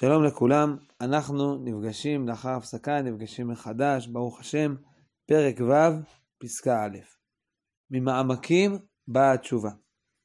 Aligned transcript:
שלום 0.00 0.24
לכולם, 0.24 0.76
אנחנו 1.00 1.58
נפגשים 1.64 2.28
לאחר 2.28 2.48
הפסקה, 2.48 3.02
נפגשים 3.02 3.48
מחדש, 3.48 4.06
ברוך 4.06 4.40
השם, 4.40 4.74
פרק 5.26 5.60
ו', 5.60 5.72
פסקה 6.38 6.84
א'. 6.84 6.98
ממעמקים 7.90 8.78
באה 9.08 9.32
התשובה. 9.32 9.70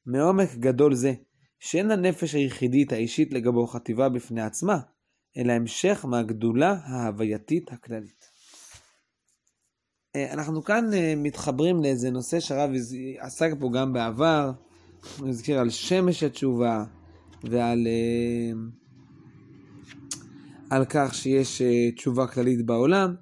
מעומק 0.06 0.50
גדול 0.56 0.96
זה, 0.96 1.14
שאין 1.60 1.92
הנפש 1.92 2.36
היחידית 2.36 2.92
האישית 2.92 3.34
לגבו 3.34 3.68
חטיבה 3.68 4.10
בפני 4.10 4.42
עצמה, 4.42 4.80
אלא 5.38 5.54
המשך 5.54 6.06
מהגדולה 6.06 6.76
ההווייתית 6.84 7.72
הכללית. 7.72 8.26
אה, 10.16 10.34
אנחנו 10.34 10.64
כאן 10.64 10.94
אה, 10.94 11.14
מתחברים 11.18 11.84
לאיזה 11.84 12.12
נושא 12.12 12.40
שהרב 12.40 12.72
עסק 13.20 13.52
פה 13.60 13.70
גם 13.74 13.94
בעבר, 13.94 14.52
הוא 15.20 15.30
הזכיר 15.30 15.60
על 15.60 15.70
שמש 15.70 16.24
התשובה 16.24 16.84
ועל... 17.44 17.88
על 20.76 20.86
כך 20.90 21.16
שיש 21.16 21.62
אה, 21.62 21.92
תשובה 21.92 22.28
כללית 22.28 22.66
בעולם. 22.66 23.16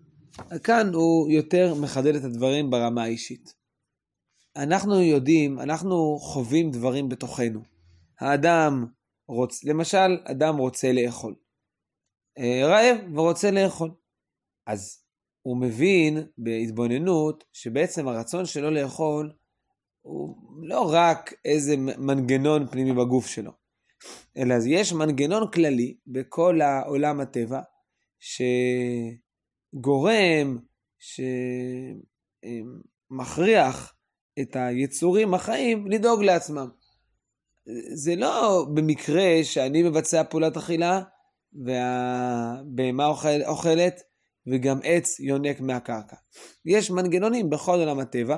כאן 0.63 0.93
הוא 0.93 1.31
יותר 1.31 1.75
מחדד 1.81 2.15
את 2.15 2.23
הדברים 2.23 2.69
ברמה 2.69 3.03
האישית. 3.03 3.53
אנחנו 4.55 5.01
יודעים, 5.01 5.59
אנחנו 5.59 6.17
חווים 6.19 6.71
דברים 6.71 7.09
בתוכנו. 7.09 7.59
האדם 8.19 8.85
רוצה, 9.27 9.69
למשל, 9.69 10.17
אדם 10.23 10.57
רוצה 10.57 10.91
לאכול. 10.91 11.35
אה, 12.37 12.61
רעב 12.63 13.17
ורוצה 13.17 13.52
לאכול. 13.52 13.91
אז 14.67 15.03
הוא 15.41 15.57
מבין 15.61 16.17
בהתבוננות 16.38 17.43
שבעצם 17.53 18.07
הרצון 18.07 18.45
שלו 18.45 18.71
לאכול 18.71 19.31
הוא 20.02 20.35
לא 20.61 20.93
רק 20.93 21.33
איזה 21.45 21.75
מנגנון 21.77 22.67
פנימי 22.67 22.93
בגוף 22.93 23.27
שלו, 23.27 23.52
אלא 24.37 24.55
יש 24.67 24.93
מנגנון 24.93 25.51
כללי 25.51 25.97
בכל 26.07 26.61
העולם 26.61 27.19
הטבע 27.19 27.61
שגורם, 29.73 30.58
שמכריח 33.09 33.93
את 34.41 34.55
היצורים 34.55 35.33
החיים 35.33 35.88
לדאוג 35.88 36.23
לעצמם. 36.23 36.69
זה 37.93 38.16
לא 38.16 38.66
במקרה 38.73 39.43
שאני 39.43 39.83
מבצע 39.83 40.23
פעולת 40.23 40.58
אכילה 40.58 41.02
והבהמה 41.65 43.05
אוכל, 43.05 43.43
אוכלת 43.47 44.02
וגם 44.47 44.80
עץ 44.83 45.19
יונק 45.19 45.61
מהקרקע. 45.61 46.15
יש 46.65 46.91
מנגנונים 46.91 47.49
בכל 47.49 47.80
עולם 47.80 47.99
הטבע, 47.99 48.38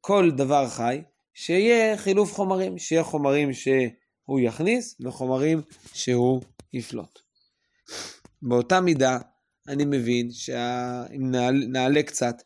כל 0.00 0.30
דבר 0.30 0.68
חי, 0.68 1.02
שיהיה 1.34 1.96
חילוף 1.96 2.32
חומרים, 2.32 2.78
שיהיה 2.78 3.04
חומרים 3.04 3.52
ש... 3.52 3.68
הוא 4.30 4.40
יכניס 4.40 4.96
וחומרים 5.00 5.62
שהוא 5.94 6.42
יפלוט. 6.72 7.18
באותה 8.42 8.80
מידה 8.80 9.18
אני 9.68 9.84
מבין, 9.84 10.30
שה... 10.32 11.04
אם 11.16 11.30
נעלה 11.72 12.02
קצת, 12.02 12.42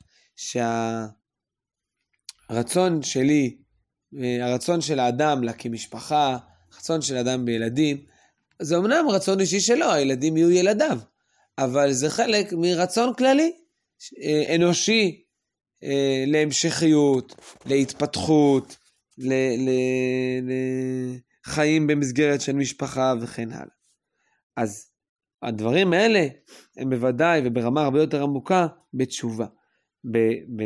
שהרצון 2.46 3.02
שלי, 3.02 3.56
הרצון 4.40 4.80
של 4.80 5.00
האדם 5.00 5.42
להקים 5.42 5.72
משפחה, 5.72 6.38
הרצון 6.72 7.02
של 7.02 7.16
האדם 7.16 7.44
בילדים, 7.44 8.04
זה 8.62 8.76
אמנם 8.76 9.08
רצון 9.08 9.40
אישי 9.40 9.60
שלו, 9.60 9.92
הילדים 9.92 10.36
יהיו 10.36 10.50
ילדיו, 10.50 10.98
אבל 11.58 11.92
זה 11.92 12.10
חלק 12.10 12.52
מרצון 12.52 13.14
כללי, 13.14 13.52
אנושי, 14.54 15.24
להמשכיות, 16.26 17.34
להתפתחות, 17.66 18.76
ל... 19.18 19.32
ל... 19.58 19.70
ל... 20.42 20.52
חיים 21.44 21.86
במסגרת 21.86 22.40
של 22.40 22.52
משפחה 22.52 23.14
וכן 23.20 23.52
הלאה. 23.52 23.74
אז 24.56 24.90
הדברים 25.42 25.92
האלה 25.92 26.26
הם 26.76 26.90
בוודאי 26.90 27.40
וברמה 27.44 27.84
הרבה 27.84 28.00
יותר 28.00 28.22
עמוקה 28.22 28.66
בתשובה. 28.94 29.46
ב, 30.12 30.18
ב... 30.56 30.62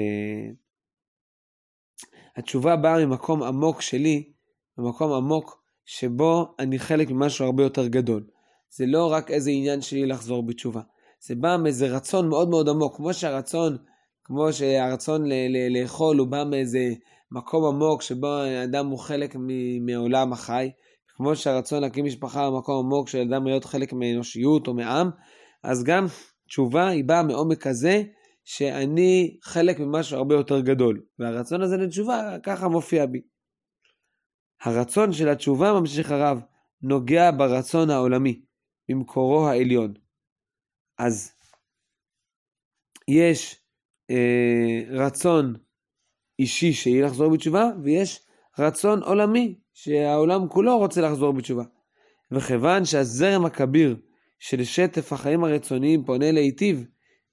התשובה 2.37 2.77
באה 2.77 3.07
ממקום 3.07 3.43
עמוק 3.43 3.83
שלי, 3.83 4.33
ממקום 4.79 5.13
עמוק 5.13 5.63
שבו 5.85 6.55
אני 6.59 6.79
חלק 6.79 7.11
ממשהו 7.11 7.45
הרבה 7.45 7.63
יותר 7.63 7.87
גדול. 7.87 8.27
זה 8.71 8.87
לא 8.87 9.13
רק 9.13 9.31
איזה 9.31 9.51
עניין 9.51 9.81
שלי 9.81 10.07
לחזור 10.07 10.47
בתשובה. 10.47 10.81
זה 11.21 11.35
בא 11.35 11.57
מאיזה 11.63 11.87
רצון 11.97 12.29
מאוד 12.29 12.49
מאוד 12.49 12.69
עמוק, 12.69 12.97
כמו 12.97 13.15
שהרצון, 13.15 13.77
כמו 14.25 14.53
שהרצון 14.53 15.27
ל- 15.27 15.33
ל- 15.33 15.81
לאכול 15.81 16.19
הוא 16.19 16.29
בא 16.29 16.45
מאיזה 16.45 16.95
מקום 17.31 17.65
עמוק 17.75 18.03
שבו 18.03 18.27
האדם 18.27 18.87
הוא 18.87 18.99
חלק 18.99 19.37
מעולם 19.87 20.33
החי, 20.33 20.71
כמו 21.09 21.37
שהרצון 21.37 21.81
להקים 21.81 22.05
משפחה 22.05 22.51
במקום 22.51 22.87
עמוק 22.87 23.09
של 23.09 23.19
אדם 23.19 23.47
להיות 23.47 23.65
חלק 23.65 23.93
מאנושיות 23.93 24.69
או 24.69 24.75
מעם, 24.75 25.11
אז 25.63 25.85
גם 25.85 26.07
תשובה 26.49 26.89
היא 26.89 27.05
באה 27.05 27.23
מעומק 27.23 27.63
כזה 27.63 28.03
שאני 28.45 29.39
חלק 29.43 29.81
ממשהו 29.81 30.17
הרבה 30.17 30.35
יותר 30.35 30.61
גדול, 30.61 31.03
והרצון 31.19 31.63
הזה 31.63 31.77
לתשובה 31.77 32.37
ככה 32.43 32.69
מופיע 32.69 33.07
בי. 33.07 33.21
הרצון 34.63 35.13
של 35.13 35.29
התשובה, 35.29 35.73
ממשיך 35.73 36.11
הרב, 36.11 36.41
נוגע 36.83 37.31
ברצון 37.31 37.91
העולמי, 37.91 38.43
במקורו 38.89 39.49
העליון. 39.49 39.95
אז 40.99 41.33
יש 43.09 43.63
אה, 44.11 44.83
רצון 44.91 45.55
אישי 46.39 46.73
שיהיה 46.73 47.07
לחזור 47.07 47.33
בתשובה, 47.33 47.71
ויש 47.83 48.21
רצון 48.59 49.03
עולמי, 49.03 49.55
שהעולם 49.75 50.49
כולו 50.49 50.79
רוצה 50.79 51.01
לחזור 51.01 51.33
בתשובה. 51.33 51.65
וכיוון 52.33 52.85
שהזרם 52.85 53.45
הכביר 53.45 53.97
של 54.39 54.65
שטף 54.65 55.13
החיים 55.13 55.45
הרצוניים 55.45 56.05
פונה 56.05 56.33
להיטיב, 56.33 56.85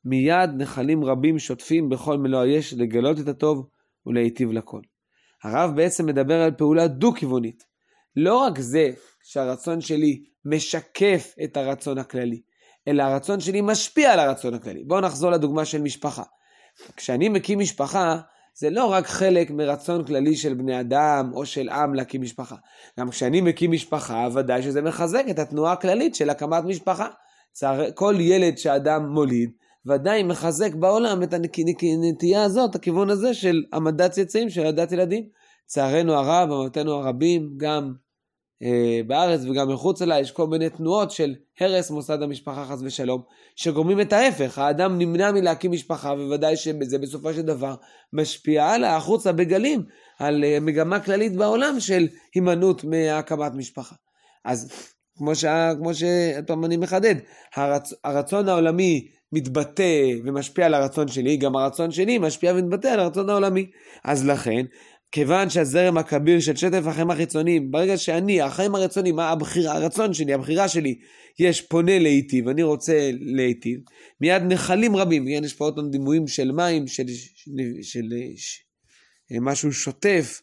מיד 0.06 0.50
נחלים 0.58 1.04
רבים 1.04 1.40
שוטפים 1.40 1.90
בכל 1.90 2.18
מלוא 2.18 2.40
היש 2.40 2.74
לגלות 2.74 3.20
את 3.20 3.28
הטוב 3.28 3.68
ולהיטיב 4.06 4.52
לכל. 4.52 4.82
הרב 5.44 5.76
בעצם 5.76 6.06
מדבר 6.06 6.42
על 6.42 6.52
פעולה 6.52 6.88
דו-כיוונית. 6.88 7.64
לא 8.16 8.38
רק 8.38 8.60
זה 8.60 8.90
שהרצון 9.24 9.82
שלי 9.82 10.24
משקף 10.46 11.36
את 11.44 11.58
הרצון 11.58 11.98
הכללי, 11.98 12.42
אלא 12.88 13.04
הרצון 13.04 13.40
שלי 13.40 13.62
משפיע 13.62 14.14
על 14.14 14.20
הרצון 14.20 14.54
הכללי. 14.54 14.84
בואו 14.84 15.02
נחזור 15.02 15.32
לדוגמה 15.32 15.66
של 15.66 15.82
משפחה. 15.82 16.24
כשאני 16.96 17.30
מקים 17.30 17.60
משפחה, 17.60 18.20
זה 18.58 18.70
לא 18.70 18.86
רק 18.86 19.08
חלק 19.08 19.52
מרצון 19.52 20.06
כללי 20.06 20.36
של 20.36 20.54
בני 20.54 20.80
אדם 20.80 21.32
או 21.34 21.46
של 21.46 21.70
עם 21.70 21.94
להקים 21.94 22.22
משפחה. 22.22 22.56
גם 23.00 23.10
כשאני 23.10 23.42
מקים 23.42 23.72
משפחה, 23.72 24.28
ודאי 24.34 24.64
שזה 24.64 24.82
מחזק 24.82 25.24
את 25.30 25.40
התנועה 25.40 25.74
הכללית 25.74 26.16
של 26.16 26.30
הקמת 26.30 26.64
משפחה. 26.64 27.08
כל 27.94 28.16
ילד 28.20 28.58
שאדם 28.58 29.10
מוליד, 29.10 29.52
ודאי 29.86 30.24
מחזק 30.24 30.76
בעולם 30.76 31.24
את 31.24 31.34
הנטייה 31.34 32.44
הזאת, 32.44 32.76
הכיוון 32.76 33.10
הזה 33.10 33.34
של 33.34 33.64
העמדת 33.74 34.12
צאצאים, 34.12 34.50
של 34.50 34.66
העדת 34.66 34.92
ילדים. 34.92 35.24
צערנו 35.66 36.14
הרב, 36.14 36.52
אמרתנו 36.52 36.92
הרבים, 36.92 37.50
גם 37.58 37.94
בארץ 39.08 39.42
וגם 39.46 39.74
מחוץ 39.74 40.02
לה, 40.02 40.20
יש 40.20 40.32
כל 40.32 40.48
מיני 40.48 40.70
תנועות 40.70 41.12
של 41.12 41.36
הרס 41.60 41.92
מוסד 41.92 42.22
המשפחה 42.22 42.66
חס 42.66 42.80
ושלום, 42.84 43.22
שגורמים 43.56 44.02
את 44.02 44.14
ההפך, 44.14 44.58
האדם 44.58 44.98
נמנע 44.98 45.32
מלהקים 45.32 45.72
משפחה, 45.72 46.14
ובוודאי 46.14 46.56
שזה 46.58 46.98
בסופו 46.98 47.34
של 47.34 47.42
דבר 47.42 47.76
משפיע 48.14 48.66
הלאה, 48.66 48.96
החוצה 48.96 49.32
בגלים, 49.32 49.84
על 50.20 50.44
אה, 50.44 50.58
מגמה 50.62 51.00
כללית 51.00 51.36
בעולם 51.36 51.80
של 51.80 52.08
הימנעות 52.36 52.84
מהקמת 52.84 53.52
משפחה. 53.56 53.96
אז 54.46 54.72
כמו, 55.18 55.36
ש... 55.36 55.46
כמו 55.78 55.92
שפעם 55.94 56.66
אני 56.66 56.78
מחדד, 56.78 57.16
הרצ... 57.56 57.94
הרצון 58.04 58.50
העולמי 58.50 59.08
מתבטא 59.32 60.02
ומשפיע 60.26 60.66
על 60.66 60.74
הרצון 60.74 61.08
שלי, 61.08 61.38
גם 61.38 61.56
הרצון 61.56 61.92
שלי 61.92 62.18
משפיע 62.18 62.54
ומתבטא 62.56 62.88
על 62.88 63.00
הרצון 63.00 63.30
העולמי. 63.30 63.66
אז 64.04 64.28
לכן, 64.28 64.66
כיוון 65.12 65.50
שהזרם 65.50 65.98
הכביר 65.98 66.40
של 66.40 66.56
שטף 66.56 66.82
החיים 66.88 67.12
החיצוניים, 67.12 67.72
ברגע 67.72 67.98
שאני, 67.98 68.42
החיים 68.42 68.76
הרצוניים, 68.76 69.20
הבחיר, 69.20 69.72
הרצון 69.72 70.14
שלי, 70.14 70.34
הבחירה 70.34 70.68
שלי, 70.68 71.00
יש 71.40 71.62
פונה 71.62 72.00
להיטיב, 72.00 72.48
אני 72.48 72.64
רוצה 72.64 73.10
להיטיב, 73.14 73.80
מיד 74.22 74.44
נחלים 74.44 74.96
רבים, 74.96 75.26
כן, 75.26 75.44
יש 75.44 75.54
פה 75.54 75.66
עוד 75.66 75.76
פעם 75.76 75.90
דימויים 75.90 76.28
של 76.28 76.52
מים, 76.52 76.88
של, 76.88 77.08
של, 77.08 77.52
של, 77.82 78.10
של 78.36 79.40
משהו 79.42 79.74
שוטף, 79.74 80.42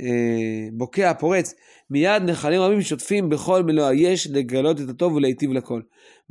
אה, 0.00 0.68
בוקע, 0.72 1.14
פורץ, 1.14 1.54
מיד 1.90 2.22
נחלים 2.22 2.60
רבים 2.60 2.82
שוטפים 2.82 3.28
בכל 3.28 3.62
מלוא 3.62 3.86
היש 3.86 4.26
לגלות 4.26 4.80
את 4.80 4.88
הטוב 4.88 5.14
ולהיטיב 5.14 5.52
לכל. 5.52 5.80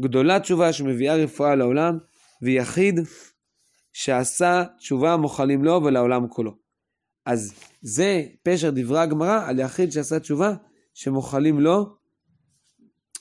גדולה 0.01 0.39
תשובה 0.39 0.73
שמביאה 0.73 1.15
רפואה 1.15 1.55
לעולם, 1.55 1.97
ויחיד 2.41 2.99
שעשה 3.93 4.63
תשובה 4.79 5.17
מוחלים 5.17 5.63
לו 5.63 5.81
ולעולם 5.83 6.27
כולו. 6.27 6.68
אז 7.29 7.53
זה 7.81 8.23
פשר 8.43 8.69
דברי 8.75 8.99
הגמרא 8.99 9.45
על 9.45 9.59
יחיד 9.59 9.91
שעשה 9.91 10.19
תשובה 10.19 10.53
שמוחלים 10.93 11.59
לו 11.59 11.85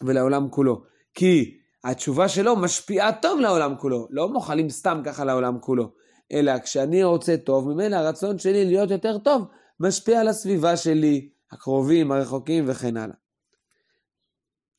ולעולם 0.02 0.48
כולו. 0.50 0.82
כי 1.14 1.58
התשובה 1.84 2.28
שלו 2.28 2.56
משפיעה 2.56 3.12
טוב 3.12 3.40
לעולם 3.40 3.74
כולו, 3.78 4.08
לא 4.10 4.28
מוחלים 4.28 4.70
סתם 4.70 5.00
ככה 5.04 5.24
לעולם 5.24 5.58
כולו, 5.60 5.92
אלא 6.32 6.58
כשאני 6.58 7.04
רוצה 7.04 7.36
טוב, 7.36 7.68
ממילא 7.68 7.96
הרצון 7.96 8.38
שלי 8.38 8.64
להיות 8.64 8.90
יותר 8.90 9.18
טוב 9.18 9.42
משפיע 9.80 10.20
על 10.20 10.28
הסביבה 10.28 10.76
שלי, 10.76 11.28
הקרובים, 11.52 12.12
הרחוקים 12.12 12.64
וכן 12.66 12.96
הלאה. 12.96 13.14